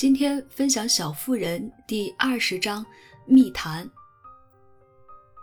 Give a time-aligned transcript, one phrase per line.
[0.00, 2.86] 今天分享《小妇人》第二十章
[3.26, 3.86] 密谈。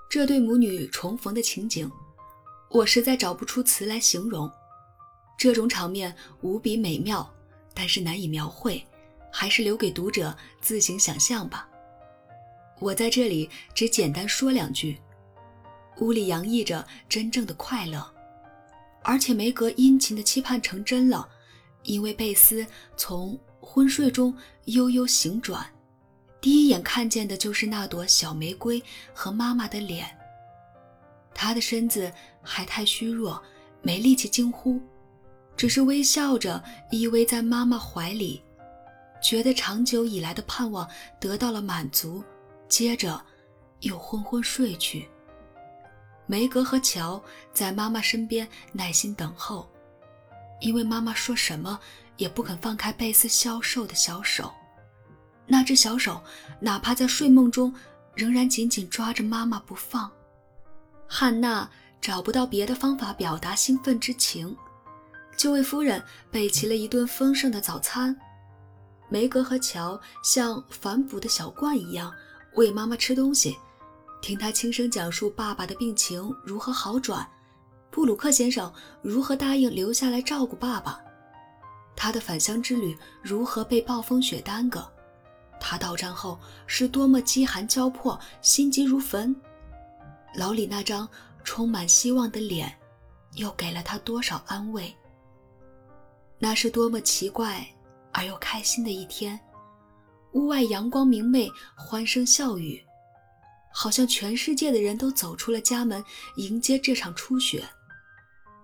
[0.09, 1.88] 这对母女重逢的情景，
[2.71, 4.51] 我实在找不出词来形容。
[5.38, 7.31] 这种场面无比美妙，
[7.75, 8.84] 但是难以描绘，
[9.31, 11.70] 还是留给读者自行想象吧。
[12.80, 14.98] 我在这里只简单说两句。
[15.99, 18.03] 屋里洋溢着真正的快乐，
[19.03, 21.30] 而且梅格殷勤的期盼成真了，
[21.84, 23.39] 因为贝斯从
[23.70, 24.34] 昏睡中
[24.66, 25.70] 悠悠醒转，
[26.39, 28.81] 第一眼看见的就是那朵小玫瑰
[29.13, 30.07] 和妈妈的脸。
[31.34, 32.09] 他的身子
[32.41, 33.40] 还太虚弱，
[33.81, 34.80] 没力气惊呼，
[35.57, 38.41] 只是微笑着依偎在妈妈怀里，
[39.21, 42.23] 觉得长久以来的盼望得到了满足，
[42.70, 43.21] 接着
[43.81, 45.09] 又昏昏睡去。
[46.26, 47.21] 梅格和乔
[47.54, 49.70] 在妈妈身边耐心等候，
[50.62, 51.77] 因为妈妈说什么
[52.17, 54.51] 也不肯放开贝斯消瘦的小手。
[55.46, 56.21] 那只小手，
[56.60, 57.73] 哪怕在睡梦中，
[58.13, 60.12] 仍然紧紧抓着妈妈不放。
[61.07, 61.70] 汉娜
[62.01, 64.53] 找不到别的方法表达兴奋之情，
[65.38, 68.13] 就为夫人备齐了一顿丰盛的早餐。
[69.07, 72.13] 梅格和乔像反哺的小罐一样
[72.56, 73.56] 喂妈妈吃东西。
[74.22, 77.25] 听她轻声讲述爸爸的病情如何好转，
[77.90, 78.69] 布鲁克先生
[79.01, 81.00] 如何答应留下来照顾爸爸，
[81.97, 84.88] 他的返乡之旅如何被暴风雪耽搁，
[85.59, 89.35] 他到站后是多么饥寒交迫、心急如焚，
[90.35, 91.09] 老李那张
[91.44, 92.72] 充满希望的脸，
[93.34, 94.95] 又给了他多少安慰？
[96.38, 97.67] 那是多么奇怪
[98.13, 99.38] 而又开心的一天，
[100.34, 102.79] 屋外阳光明媚，欢声笑语。
[103.73, 106.03] 好像全世界的人都走出了家门，
[106.35, 107.63] 迎接这场初雪。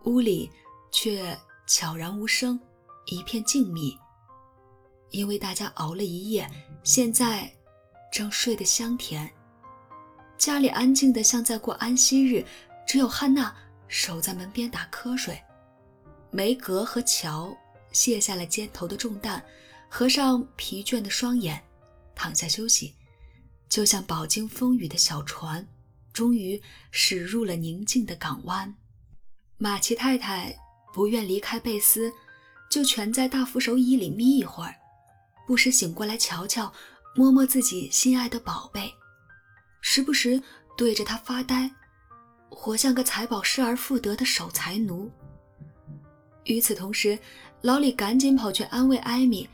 [0.05, 0.49] 屋里
[0.91, 2.59] 却悄然无声，
[3.05, 3.97] 一片静谧。
[5.09, 6.49] 因为大家熬了一夜，
[6.83, 7.51] 现在
[8.11, 9.31] 正睡得香甜。
[10.37, 12.43] 家里安静的像在过安息日，
[12.87, 13.55] 只有汉娜
[13.87, 15.39] 守在门边打瞌睡。
[16.31, 17.55] 梅格和乔
[17.91, 19.43] 卸下了肩头的重担，
[19.87, 21.63] 合上疲倦的双眼，
[22.15, 22.95] 躺下休息。
[23.69, 25.67] 就像饱经风雨的小船，
[26.11, 26.59] 终于
[26.89, 28.75] 驶入了宁静的港湾。
[29.57, 30.55] 马奇太太
[30.91, 32.11] 不愿离开贝斯，
[32.73, 34.73] 就蜷在大扶手椅里眯一会儿，
[35.45, 36.73] 不时醒过来瞧瞧，
[37.13, 38.91] 摸摸自己心爱的宝贝，
[39.79, 40.41] 时不时
[40.75, 41.69] 对着他发呆，
[42.49, 45.07] 活像个财宝失而复得的守财奴。
[46.45, 47.15] 与此同时，
[47.61, 49.47] 老李赶紧跑去安慰艾米，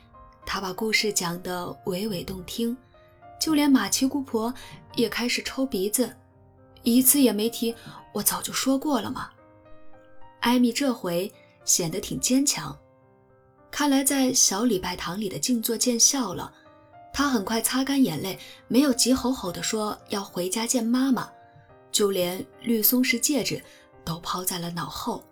[0.46, 2.75] 他把故事讲得娓娓动听。
[3.38, 4.53] 就连马奇姑婆
[4.96, 6.16] 也开始抽鼻子，
[6.84, 7.75] 一次也没提。
[8.13, 9.30] 我早就说过了嘛。
[10.40, 11.30] 艾米这回
[11.66, 12.74] 显得挺坚强，
[13.72, 16.52] 看来在小礼拜堂里的静坐见效了。
[17.13, 21.30] 她很快擦干眼泪，没有急吼吼地说要回家见妈妈，
[21.91, 23.62] 就连绿松石戒指
[24.06, 25.24] 都抛在了脑后。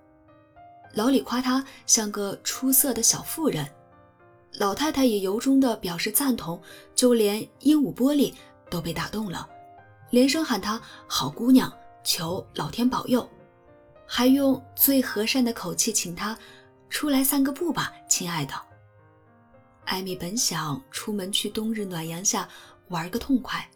[0.93, 3.67] 老李夸她像个出色的小妇人。
[4.53, 6.59] 老太太也由衷地表示赞同，
[6.95, 8.33] 就连鹦鹉玻璃
[8.71, 9.47] 都被打动了，
[10.09, 11.71] 连声喊她好姑娘，
[12.03, 13.29] 求老天保佑，
[14.07, 16.35] 还用最和善的口气请她
[16.89, 18.53] 出来散个步吧，亲爱的。
[19.85, 22.47] 艾米本想出门去冬日暖阳下
[22.89, 23.69] 玩个痛快，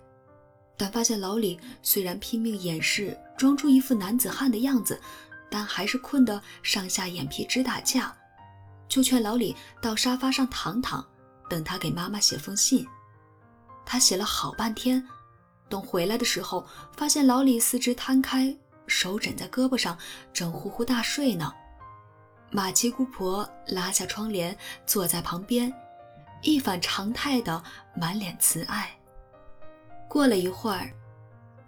[0.76, 5.00] 但发现老李虽然拼命掩饰，装出一副男子汉的样子，
[5.50, 8.16] 但还是困得上下眼皮直打架。
[8.90, 11.06] 就劝老李到沙发上躺躺，
[11.50, 12.86] 等他给妈妈写封信。
[13.86, 15.06] 他写了好半天，
[15.70, 16.68] 等回来的时候，
[16.98, 18.54] 发现老李四肢摊开，
[18.88, 19.98] 手枕在胳膊上，
[20.34, 21.54] 正呼呼大睡呢。
[22.52, 25.74] 马奇姑婆拉下窗帘，坐在旁边，
[26.42, 27.64] 一反常态的
[27.96, 28.92] 满脸慈爱。
[30.10, 30.92] 过了一会儿，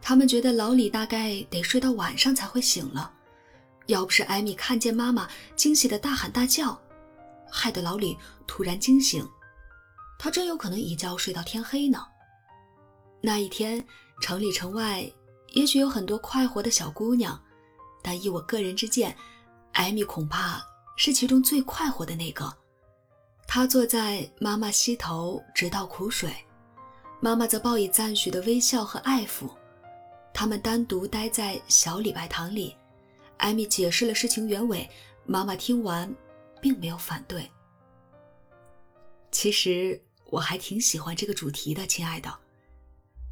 [0.02, 3.10] 他们觉得老李大概得睡到晚上才会醒了，
[3.86, 6.78] 要不是艾米看见妈妈，惊喜的大喊大叫。
[7.50, 9.26] 害得老李突然惊醒，
[10.20, 12.06] 他真有可能一觉睡到天黑呢。
[13.22, 13.82] 那一天，
[14.22, 15.10] 城里城外
[15.54, 17.42] 也许有很多快活的小姑娘，
[18.02, 19.16] 但依我个人之见，
[19.72, 20.62] 艾米恐怕
[20.96, 22.54] 是其中最快活的那个。
[23.48, 26.34] 她坐在妈妈膝头直倒苦水，
[27.20, 29.50] 妈妈则报以赞许的微笑和爱抚。
[30.34, 32.76] 他们单独待在小礼拜堂里，
[33.38, 34.90] 艾米解释了事情原委，
[35.26, 36.14] 妈妈听完。
[36.64, 37.52] 并没有反对。
[39.32, 42.34] 其实我还挺喜欢这个主题的，亲爱的。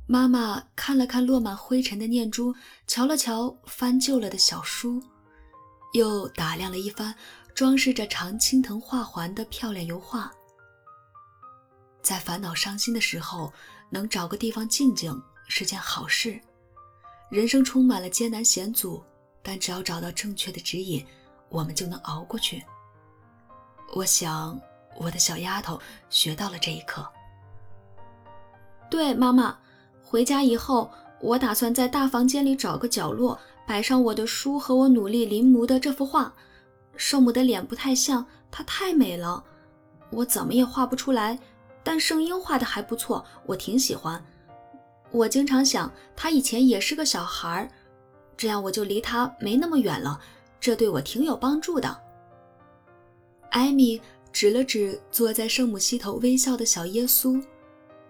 [0.06, 2.54] 妈妈看了看落满灰尘的念珠，
[2.88, 5.02] 瞧了瞧翻旧了的小书，
[5.94, 7.14] 又打量了一番
[7.54, 10.32] 装饰着常青藤画环的漂亮油画。
[12.02, 13.52] 在烦恼伤心的时候，
[13.90, 16.40] 能找个地方静静是件好事。
[17.30, 19.04] 人生充满了艰难险阻，
[19.42, 21.06] 但只要找到正确的指引，
[21.50, 22.64] 我们就能熬过去。
[23.94, 24.60] 我想，
[24.98, 25.80] 我的小丫头
[26.10, 27.08] 学到了这一课。
[28.90, 29.58] 对，妈妈，
[30.04, 30.92] 回家以后，
[31.22, 36.34] 我打算在大房间里找个角落，摆上我的书和我努力临摹的这幅画。
[36.96, 39.44] 圣母的脸不太像，她太美了，
[40.10, 41.40] 我怎么也画不出来。
[41.84, 44.24] 但圣婴画的还不错，我挺喜欢。
[45.10, 47.70] 我经常想，他以前也是个小孩儿，
[48.38, 50.22] 这样我就离他没那么远了，
[50.60, 51.98] 这对我挺有帮助的。
[53.50, 54.00] 艾米
[54.32, 57.44] 指了指坐在圣母膝头微笑的小耶稣，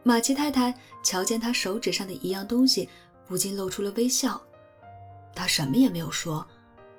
[0.03, 2.89] 马奇太太瞧见他手指上的一样东西，
[3.25, 4.39] 不禁露出了微笑。
[5.33, 6.45] 他什么也没有说，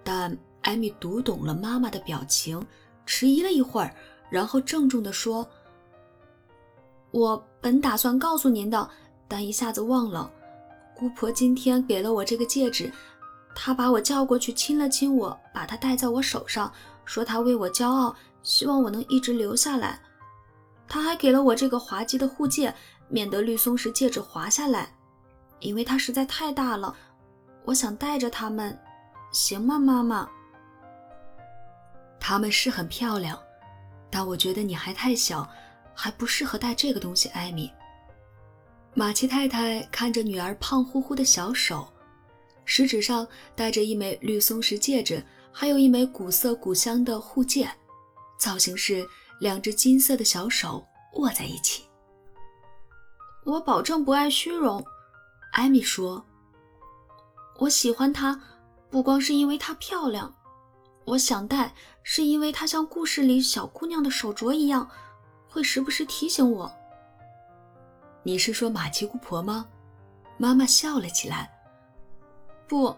[0.02, 2.64] 但艾米读懂了妈妈的表情，
[3.04, 3.94] 迟疑了一会儿，
[4.30, 5.48] 然后郑重地说。
[7.10, 8.88] 我本打算告诉您的，
[9.28, 10.30] 但一下子忘了。
[10.96, 12.90] 姑婆今天给了我这个戒指，
[13.54, 16.72] 她把我叫过去亲了亲我，把它戴在我手上，
[17.04, 20.00] 说她为我骄傲，希望我能一直留下来。
[20.88, 22.74] 她还给了我这个滑稽的护戒，
[23.08, 24.94] 免得绿松石戒指滑下来，
[25.60, 26.96] 因为它实在太大了。
[27.64, 28.78] 我想带着它们，
[29.32, 30.28] 行吗，妈妈？
[32.20, 33.38] 它们是很漂亮，
[34.10, 35.48] 但我觉得你还太小。
[35.94, 37.70] 还不适合戴这个东西，艾米。
[38.94, 41.86] 马奇太太看着女儿胖乎乎的小手，
[42.64, 45.22] 食指上戴着一枚绿松石戒指，
[45.52, 47.70] 还有一枚古色古香的护戒，
[48.38, 49.06] 造型是
[49.38, 50.82] 两只金色的小手
[51.16, 51.84] 握在一起。
[53.44, 54.82] 我保证不爱虚荣，
[55.52, 56.24] 艾米说。
[57.62, 58.40] 我喜欢它，
[58.90, 60.34] 不光是因为它漂亮，
[61.04, 61.72] 我想戴
[62.02, 64.90] 是因为它像故事里小姑娘的手镯一样。
[65.48, 66.72] 会时不时提醒我。
[68.24, 69.68] 你是说马奇姑婆吗？
[70.38, 71.52] 妈妈笑了起来。
[72.66, 72.96] 不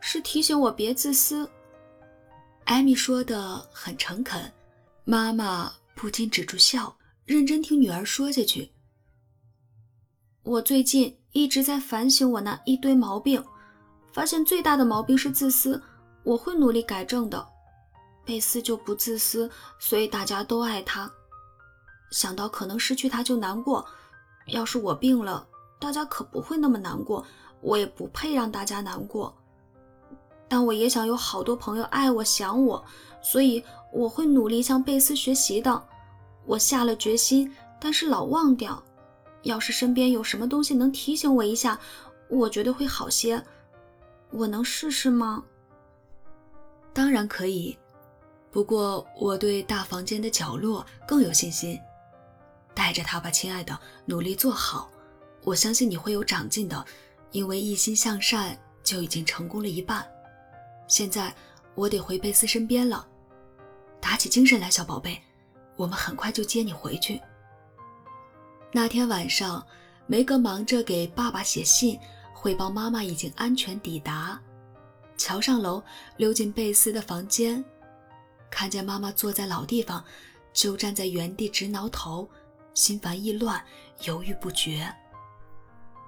[0.00, 1.48] 是提醒我别自私。
[2.64, 4.52] 艾米说的很诚恳，
[5.04, 8.72] 妈妈不禁止住笑，认真听女儿说下去。
[10.42, 13.42] 我最近一直在反省我那一堆毛病，
[14.14, 15.82] 发现最大的毛病是自私，
[16.22, 17.44] 我会努力改正的。
[18.24, 19.50] 贝斯就不自私，
[19.80, 21.10] 所以大家都爱他。
[22.12, 23.84] 想到可能失去他就难过，
[24.46, 25.44] 要是我病了，
[25.80, 27.26] 大家可不会那么难过，
[27.60, 29.34] 我也不配让大家难过。
[30.46, 32.84] 但我也想有好多朋友爱我、想我，
[33.20, 35.82] 所以我会努力向贝斯学习的。
[36.46, 38.80] 我下了决心，但是老忘掉。
[39.42, 41.78] 要是身边有什么东西能提醒我一下，
[42.28, 43.44] 我觉得会好些。
[44.34, 45.44] 我能试试吗？
[46.92, 47.78] 当然可以，
[48.50, 51.80] 不过我对大房间的角落更有信心。
[52.74, 54.90] 带着他吧，亲爱的，努力做好。
[55.44, 56.84] 我相信你会有长进的，
[57.30, 60.04] 因为一心向善就已经成功了一半。
[60.88, 61.32] 现在
[61.76, 63.06] 我得回贝斯身边了，
[64.00, 65.16] 打起精神来，小宝贝，
[65.76, 67.20] 我们很快就接你回去。
[68.72, 69.64] 那天晚上，
[70.08, 71.96] 梅格忙着给爸爸写信，
[72.44, 74.38] 汇报妈妈已经安全抵达。
[75.16, 75.82] 乔上楼，
[76.18, 77.64] 溜进贝斯的房间，
[78.50, 80.04] 看见妈妈坐在老地方，
[80.52, 82.28] 就站在原地直挠头。
[82.74, 83.64] 心烦意乱，
[84.02, 84.94] 犹豫不决。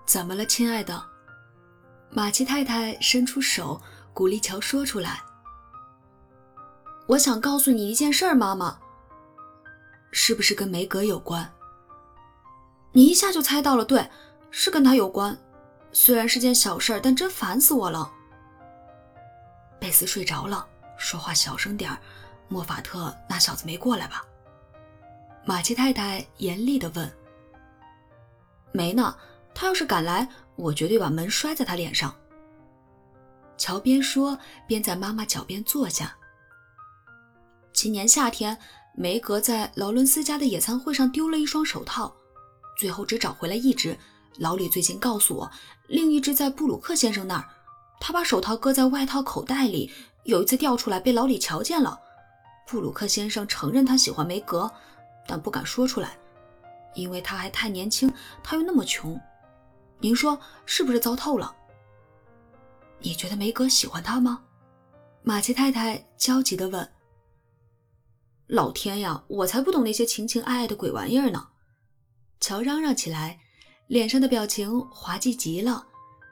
[0.05, 1.03] 怎么了，亲爱的？
[2.11, 3.81] 马奇太太伸出手，
[4.13, 5.23] 鼓励乔说出来。
[7.07, 8.79] 我想告诉你一件事儿，妈妈。
[10.13, 11.51] 是不是跟梅格有关？
[12.93, 14.11] 你一下就猜到了，对，
[14.51, 15.39] 是跟他有关。
[15.93, 18.11] 虽然是件小事儿，但真烦死我了。
[19.79, 20.67] 贝斯睡着了，
[20.99, 21.99] 说话小声点儿。
[22.49, 24.25] 莫法特那小子没过来吧？
[25.45, 27.13] 马奇太太严厉地问
[28.73, 29.17] ：“没呢，
[29.55, 32.15] 他要是敢来，我绝对把门摔在他脸上。”
[33.59, 36.17] 乔边说边在妈妈脚边坐下。
[37.73, 38.57] 今年夏天，
[38.95, 42.15] 梅格在劳伦斯家的野餐会上丢了一双手套，
[42.77, 43.99] 最后只找回来一只。
[44.39, 45.51] 老李最近告诉我，
[45.89, 47.49] 另一只在布鲁克先生那儿。
[48.01, 49.91] 他把手套搁在外套口袋里，
[50.25, 51.99] 有一次掉出来被老李瞧见了。
[52.67, 54.71] 布鲁克先生承认他喜欢梅格。
[55.29, 56.17] 但不敢说出来，
[56.95, 58.09] 因为他还太年轻，
[58.45, 59.21] 他又那么穷。
[59.99, 61.53] 您说是不是糟透了？
[63.01, 64.45] 你觉得梅格喜欢他吗？
[65.23, 66.89] 马奇太太焦急地问。
[68.47, 71.49] 老天呀，我才不懂那些情情爱爱的鬼玩意儿呢！
[72.39, 73.41] 乔嚷嚷起来，
[73.89, 75.87] 脸上的表情滑稽极了，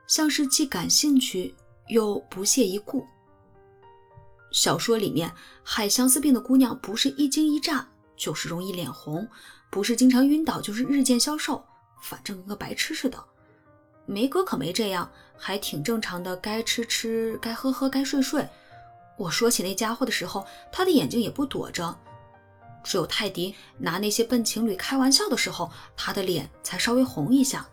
[0.07, 1.55] 像是既感兴趣
[1.89, 3.07] 又不屑一顾。
[4.53, 5.33] 小说里面
[5.63, 7.87] 海相思病的姑娘不是一惊一乍。
[8.17, 9.27] 就是容易脸红，
[9.71, 11.61] 不是经常晕倒，就是日渐消瘦，
[12.01, 13.19] 反正跟个白痴似的。
[14.07, 18.49] 梅哥可没这样，还挺正常的，该吃吃，该喝喝，该睡睡。
[19.19, 21.93] 我说起那家伙的时候，他的眼睛也不躲着。
[22.85, 27.67] 只有泰迪拿那些笨情侣开玩笑的时候，他的脸才稍微红一下。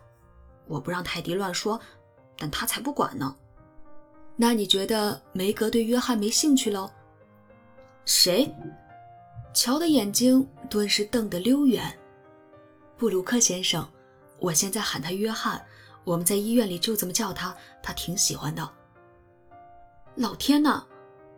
[0.66, 1.78] 我不让泰迪乱说，
[2.36, 3.36] 但他才不管呢。
[4.34, 6.90] 那你觉得梅格对约翰没兴趣喽？
[8.06, 8.52] 谁？
[9.54, 11.96] 乔的眼睛顿时瞪得溜圆。
[12.96, 13.86] 布鲁克先生，
[14.38, 15.62] 我现在喊他约翰。
[16.04, 18.68] 我们在医院里就这么叫他，他挺喜欢的。
[20.16, 20.82] 老天呐，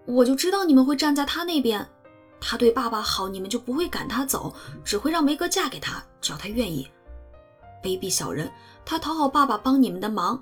[0.06, 1.86] 我就知道你们会站在他那边。
[2.46, 6.86] 他对爸爸好，你们就不会赶他走，只会让梅格嫁给他，只要他愿意。
[7.82, 8.52] 卑鄙小人，
[8.84, 10.40] 他讨好爸爸帮你们的忙，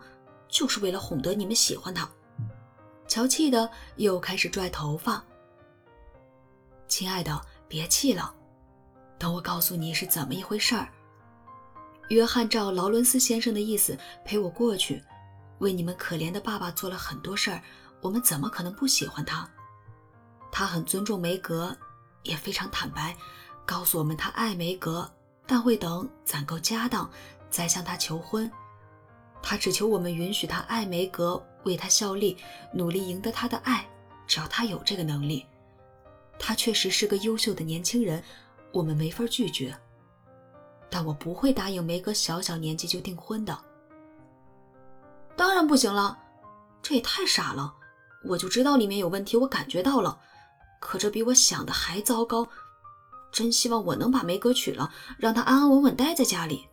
[0.49, 2.11] 就是为了哄得你们喜欢他。
[3.07, 5.23] 乔气的又开始拽头发。
[6.89, 8.35] 亲爱的，别气了，
[9.17, 10.89] 等我告诉你是怎么一回事儿。
[12.09, 15.03] 约翰照劳伦斯先生的意思陪我过去，
[15.61, 17.63] 为你们可怜的爸爸做了很多事儿。
[18.01, 19.49] 我们怎么可能不喜欢他？
[20.51, 21.75] 他很尊重梅格，
[22.23, 23.17] 也非常坦白，
[23.65, 25.11] 告诉我们他爱梅格，
[25.47, 27.11] 但会等攒够家当
[27.51, 28.51] 再向他求婚。
[29.43, 32.37] 他只求我们允许他爱梅格，为他效力，
[32.73, 33.89] 努力赢得他的爱，
[34.27, 35.45] 只要他有这个能力。
[36.39, 38.23] 他确实是个优秀的年轻人，
[38.73, 39.77] 我们没法拒绝。
[40.89, 43.59] 但我不会答应梅格小小年纪就订婚的。
[45.35, 46.19] 当然不行了，
[46.83, 47.75] 这也太傻了。
[48.25, 50.21] 我就知道里面有问题，我感觉到了。
[50.83, 52.49] 可这比我想的还糟糕。
[53.31, 56.69] 真希望我能把梅格娶了，让她安安稳稳待在家里。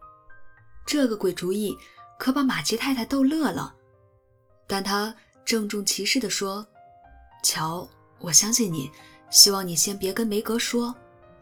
[0.86, 1.78] 这个鬼主意
[2.18, 3.76] 可把马奇太太逗乐了，
[4.68, 6.66] 但她郑重其事地说
[7.44, 7.88] ：“乔，
[8.18, 8.92] 我相信你，
[9.30, 10.94] 希望你先别跟梅格说，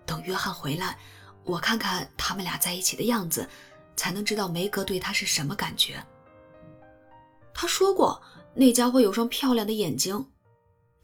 [0.06, 1.00] 等约翰回来。”
[1.46, 3.48] 我看看他们俩在一起的样子，
[3.96, 6.06] 才能知道梅格对他是什么感觉。
[7.54, 8.22] 他说过，
[8.54, 10.28] 那家伙有双漂亮的眼睛，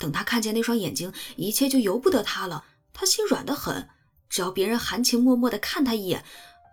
[0.03, 2.65] 等他看见那双眼睛，一切就由不得他了。
[2.91, 3.87] 他心软得很，
[4.27, 6.25] 只要别人含情脉脉地看他一眼，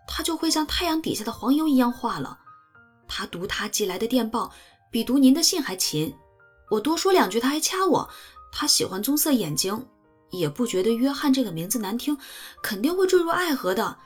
[0.05, 2.37] 他就会像太阳底下的黄油一样化了。
[3.07, 4.51] 他读他寄来的电报，
[4.91, 6.13] 比读您的信还勤。
[6.71, 8.09] 我多说两句，他还掐我。
[8.51, 9.87] 他喜欢棕色眼睛。
[10.29, 12.17] 也不觉得约翰这个名字难听，
[12.61, 13.97] 肯定会坠入爱河的。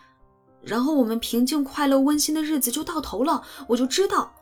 [0.64, 3.44] 然后我们平静、快乐、温馨的日子就到头了。
[3.68, 4.34] 我就知道，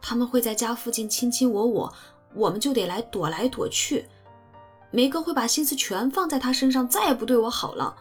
[0.00, 1.92] 他们会在家附近卿卿我我，
[2.34, 4.06] 我们就得来躲来躲去。
[4.90, 7.94] 梅哥会把心思全放在他身上，再也不对我好了。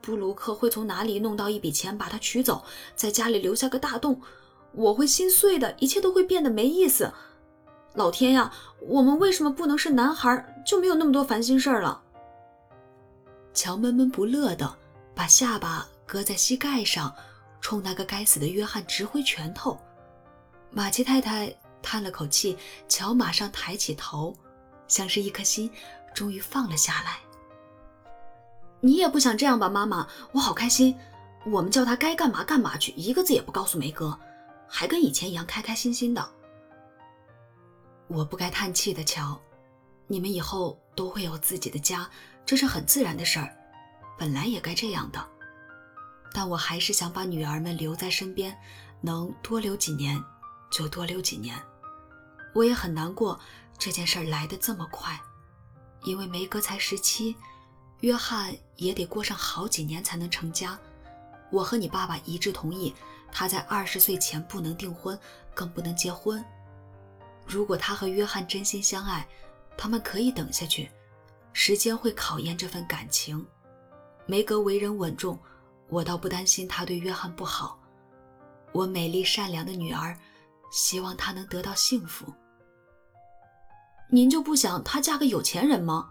[0.00, 4.20] 布鲁克会从哪里弄到一笔钱把他取走，在家里留下个大洞，
[4.72, 7.12] 我会心碎的，一切都会变得没意思。
[7.94, 12.02] 老天呀，我们为什么不能是男孩，就没有那么多烦心事儿了？
[13.54, 14.76] 乔闷闷不乐的
[15.14, 17.14] 把下巴搁在膝盖上，
[17.60, 19.78] 冲那个该死的约翰直挥拳头。
[20.70, 21.56] 马奇太太
[21.86, 24.36] 叹了口气，乔马上抬起头，
[24.88, 25.70] 像是一颗心
[26.12, 27.20] 终于放了下来。
[28.80, 30.08] 你也不想这样吧，妈妈？
[30.32, 30.98] 我好开心。
[31.44, 34.18] 我们叫他该干嘛干嘛去，一个字也不告诉梅哥，
[34.66, 36.28] 还跟以前一样开开心心的。
[38.08, 39.40] 我不该叹气的，乔。
[40.08, 42.10] 你们以后都会有自己的家。
[42.44, 43.56] 这是很自然的事儿，
[44.18, 45.24] 本来也该这样的。
[46.32, 48.58] 但我还是想把女儿们留在身边，
[49.00, 50.20] 能多留几年
[50.68, 51.56] 就多留几年。
[52.56, 53.38] 我也很难过
[53.76, 55.20] 这件事儿来得这么快，
[56.04, 57.36] 因为梅格才十七，
[58.00, 60.78] 约翰也得过上好几年才能成家。
[61.50, 62.94] 我和你爸爸一致同意，
[63.30, 65.18] 他在二十岁前不能订婚，
[65.54, 66.42] 更不能结婚。
[67.46, 69.28] 如果他和约翰真心相爱，
[69.76, 70.90] 他们可以等下去。
[71.52, 73.46] 时间会考验这份感情。
[74.24, 75.38] 梅格为人稳重，
[75.88, 77.78] 我倒不担心她对约翰不好。
[78.72, 80.18] 我美丽善良的女儿，
[80.72, 82.32] 希望她能得到幸福。
[84.08, 86.10] 您就不想她嫁个有钱人吗？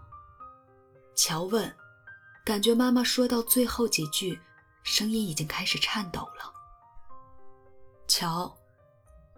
[1.14, 1.74] 乔问，
[2.44, 4.38] 感觉妈妈说到最后几句，
[4.82, 6.52] 声音已经开始颤抖了。
[8.06, 8.54] 乔，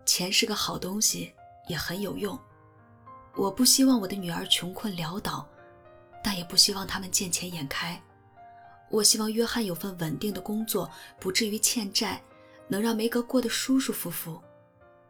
[0.04, 1.32] 钱是个好东西，
[1.68, 2.38] 也很有用。
[3.34, 5.48] 我不希望我的女儿穷困潦倒。
[6.20, 7.98] 但也不希望他们见钱眼开。
[8.90, 12.20] 我希望约翰有份稳定的工作，不至于欠债，
[12.66, 14.42] 能让梅格过得舒舒服服。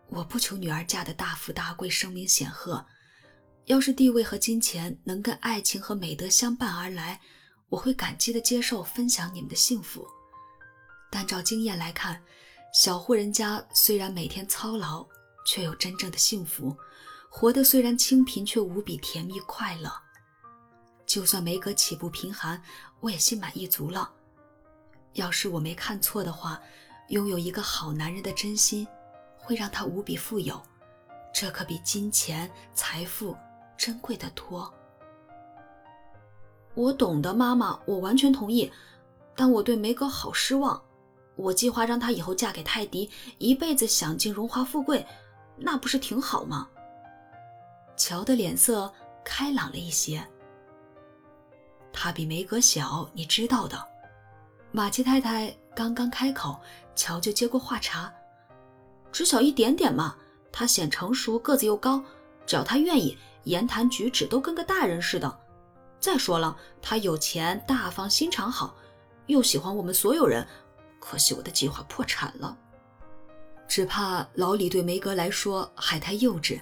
[0.08, 2.84] 我不求女儿嫁得大富大贵、声名显赫。
[3.68, 7.20] 要是地位和金钱能跟爱情和美德相伴而来，
[7.68, 10.06] 我会感激地接受、分享你们的幸福。
[11.10, 12.18] 但照经验来看，
[12.72, 15.06] 小户人家虽然每天操劳，
[15.44, 16.74] 却有真正的幸福；
[17.28, 19.92] 活得虽然清贫，却无比甜蜜快乐。
[21.04, 22.62] 就算梅格起步贫寒，
[23.00, 24.10] 我也心满意足了。
[25.12, 26.58] 要是我没看错的话，
[27.08, 28.88] 拥有一个好男人的真心，
[29.36, 30.58] 会让他无比富有，
[31.34, 33.36] 这可比金钱财富
[33.78, 34.70] 珍贵的多。
[36.74, 38.70] 我懂得，妈妈，我完全同意。
[39.34, 40.82] 但我对梅格好失望。
[41.36, 43.08] 我计划让她以后嫁给泰迪，
[43.38, 45.06] 一辈子享尽荣华富贵，
[45.56, 46.68] 那不是挺好吗？
[47.96, 48.92] 乔的脸色
[49.24, 50.20] 开朗了一些。
[51.92, 53.80] 他比梅格小，你知道的。
[54.72, 56.60] 马奇太太刚刚开口，
[56.94, 58.12] 乔就接过话茬
[59.10, 60.16] ：“只小一点点嘛。
[60.52, 62.02] 他显成熟，个子又高，
[62.44, 65.38] 只要他愿意，言谈举止都跟个大人似的。
[66.00, 68.76] 再说了，他有钱，大方，心肠好。”
[69.28, 70.46] 又喜欢我们所有人，
[70.98, 72.56] 可惜我的计划破产了。
[73.68, 76.58] 只怕老李对梅格来说还太幼稚，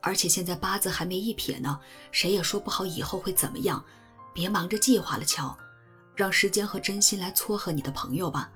[0.00, 1.78] 而且现在八字还没一撇呢，
[2.10, 3.84] 谁也说不好以后会怎么样。
[4.32, 5.54] 别忙着计划了，乔，
[6.14, 8.50] 让时间和真心来撮合你的朋友吧。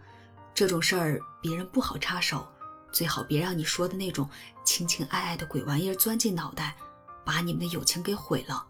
[0.55, 2.49] 这种事儿别人不好插手，
[2.91, 4.27] 最好别让你说的那种
[4.65, 6.75] 情情爱爱的鬼玩意儿钻进脑袋，
[7.25, 8.67] 把你们的友情给毁了。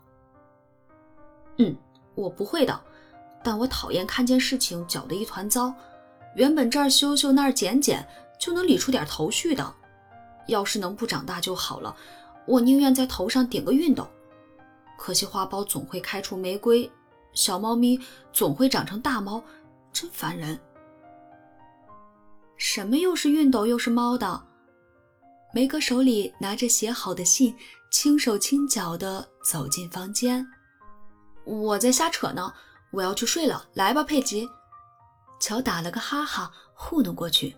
[1.59, 1.77] 嗯，
[2.15, 2.81] 我不会的。
[3.43, 5.75] 但我讨厌看见事情搅得一团糟。
[6.37, 8.07] 原本这儿修修那儿剪剪
[8.39, 9.75] 就能理出点头绪的，
[10.47, 11.97] 要是能不长大就好了。
[12.47, 14.07] 我宁愿在头上顶个熨斗。
[14.99, 16.91] 可惜花苞总会开出玫瑰，
[17.33, 17.99] 小猫咪
[18.33, 19.43] 总会长成大猫，
[19.93, 20.59] 真烦人。
[22.57, 24.43] 什么又是熨斗又是猫的？
[25.55, 27.57] 梅格手里拿着写好的信，
[27.91, 30.47] 轻手轻脚地走进房间。
[31.45, 32.53] 我在瞎扯呢。
[32.93, 34.49] 我要去睡了，来吧，佩吉。
[35.39, 37.57] 乔打了个哈哈，糊弄过去。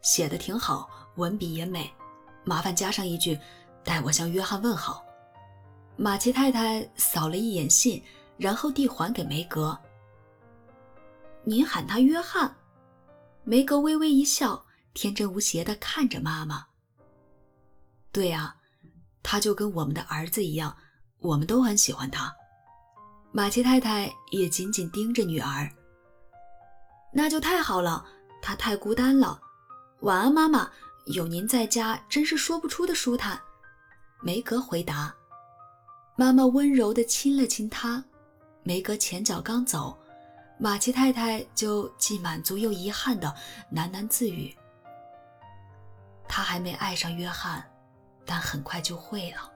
[0.00, 1.92] 写的挺好，文笔也美，
[2.42, 3.38] 麻烦加上一句，
[3.84, 5.04] 代我向约翰问好。
[5.98, 8.02] 马奇太太扫了一眼信，
[8.38, 9.78] 然后递还给梅格。
[11.44, 12.56] 您喊他约翰？
[13.44, 16.64] 梅格微微一笑，天真无邪地看着妈妈。
[18.10, 18.56] 对啊，
[19.22, 20.76] 他就跟我们的儿子一样，
[21.20, 22.34] 我们都很喜欢他。
[23.32, 25.70] 马奇太太也紧紧盯着女儿。
[27.12, 28.04] 那就太好了，
[28.40, 29.40] 她太孤单了。
[30.00, 30.70] 晚安，妈妈，
[31.06, 33.40] 有您在家真是说不出的舒坦。
[34.22, 35.14] 梅格回答。
[36.16, 38.02] 妈妈温柔地亲了亲她。
[38.62, 39.96] 梅格前脚刚走，
[40.58, 43.34] 马奇太太就既满足又遗憾地
[43.72, 44.54] 喃喃自语
[46.28, 47.69] ：“她还没爱上约翰，
[48.24, 49.52] 但很快就会了。”